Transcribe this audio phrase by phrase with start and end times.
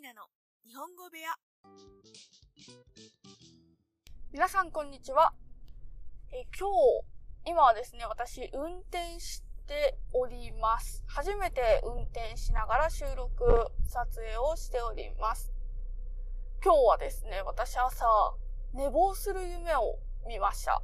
[0.00, 0.22] ーナの
[0.66, 1.28] 日本語部屋
[4.32, 5.34] 皆さんこんにちは。
[6.32, 6.70] え今
[7.44, 11.04] 日、今はですね、私運転しております。
[11.06, 13.44] 初めて運転しながら収録、
[13.84, 15.52] 撮影をしております。
[16.64, 18.06] 今日はですね、私朝、
[18.72, 20.80] 寝坊する夢を見ました。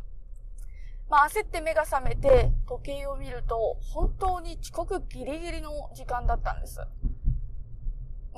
[1.08, 6.80] まあ焦って目が覚めて時計を見ると本当に遅刻ギリギリの時間だったんです。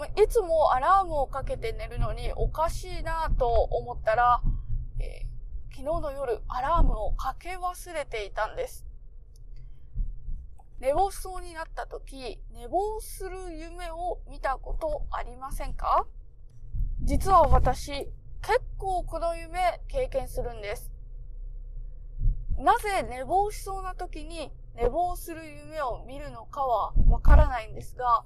[0.06, 4.42] いつもアラームをかけて寝るのにおかしいなと思ったら、
[5.00, 5.28] えー
[5.70, 8.84] 昨日の夜アラームをかけ忘れていたんです。
[10.80, 16.04] 寝坊しそうになった時、寝坊する夢を見たことありませんか？
[17.02, 18.10] 実は私、結
[18.76, 20.90] 構この夢経験するんです。
[22.58, 28.24] なぜ寝坊しそうな時に寝坊する夢を見るのかはわからないんですが、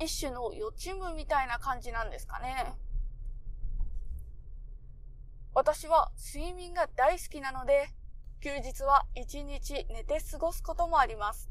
[0.00, 2.72] 一種の予知夢みたいな感じなんですかね。
[5.54, 7.90] 私は睡眠が大好きなので、
[8.40, 11.50] 休日は一日寝て過ごすこともあります。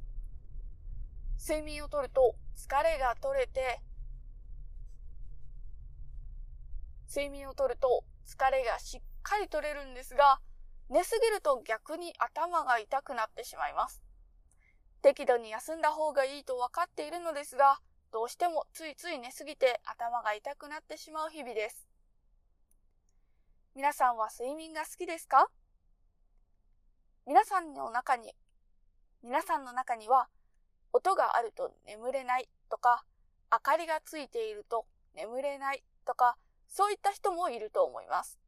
[1.40, 3.82] 睡眠をとると疲れが取れて、
[7.08, 10.40] 睡眠をとると疲れがしっかり取れるんですが、
[10.90, 14.02] 寝すぎると逆に頭が痛くなってしまいます。
[15.04, 17.80] 適度に休んだ方がいいと分かっているのですが、
[18.12, 21.88] どうしてもついつい寝すぎて頭が痛くなってしまう日々です。
[23.76, 25.48] 皆さんは睡眠が好きですか？
[27.28, 28.34] 皆さんの中に、
[29.24, 30.28] 皆さんの中には、
[30.92, 33.04] 音があると眠れないとか、
[33.52, 36.36] 明かりがついていると眠れないとか、
[36.68, 38.40] そういった人もいると思います。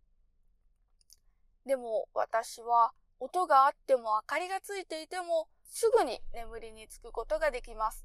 [1.68, 8.04] でも私は音があっても明かりがついていてもすぐに眠りにつくことができます。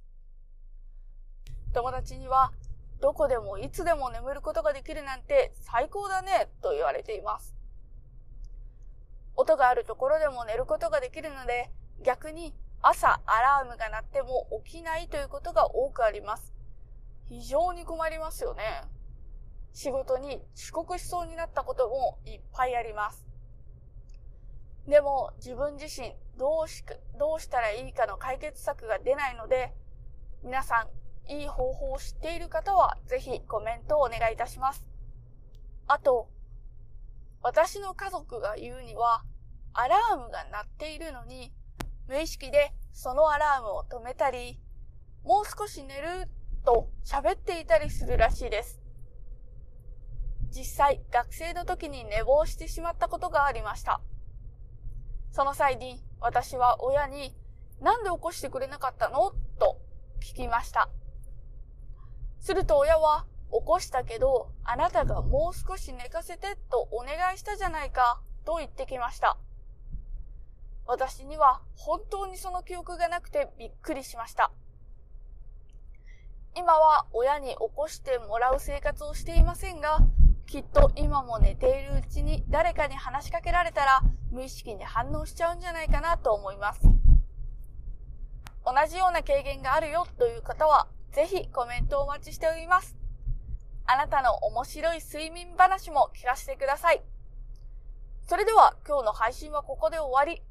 [1.77, 2.53] 友達には
[3.03, 7.55] どこでもいつでも眠ることができるなんて最高だねと言われています。
[9.37, 11.71] 音があるところでも寝ることができるので
[12.03, 16.55] 逆に朝アラームが鳴っても起きないということが多くあります。
[17.29, 18.63] 非常に困りますよね。
[19.75, 23.27] 仕事に遅刻しそうになったこともいっぱいあります。
[24.89, 26.83] でも自分自身どうし、
[27.19, 29.75] どうしたらいいかの解決策が出ないので、
[30.43, 34.87] 皆さんいい方法を知っている方はぜひコメントをお願いいたします。
[35.87, 36.29] あと、
[37.43, 39.23] 私の家族が言うには、
[39.73, 41.53] アラームが鳴っているのに、
[42.09, 44.61] 無意識でそのアラームを止めたり、
[45.25, 46.29] もう少し寝る
[46.65, 48.81] と喋っていたりするらしいです。
[50.51, 54.01] 実際、学生の時に寝坊してしまったことがありました。
[55.31, 57.37] その際に私は親に
[57.81, 59.33] なんで起こしてくれなかったの？
[59.59, 59.79] と
[60.23, 60.89] 聞きました。
[62.47, 69.37] すると親は起こしたけどあなたがもう少し寝かせてとお願いしたじゃないかと言ってきました。
[70.87, 74.53] 私には本当にその記憶がなくてびっくりしました。
[76.55, 79.99] 今は親に起こしてもらう生活をしていませんが、
[80.47, 86.83] きっと今も寝ているうちに誰かに話しかけられたら無意識に反応しちゃうんじゃないかなと思います。
[88.65, 92.97] 同じような経験があるよという方はぜひコメントお待ちしております。
[93.87, 97.03] あなたの面白い睡眠話も聞かせてください。
[98.29, 100.43] それでは今日の配信はここで終わり。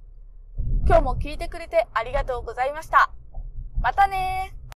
[0.87, 3.11] 今日も聞いてくれてありがとうございました。
[3.81, 4.55] またねー。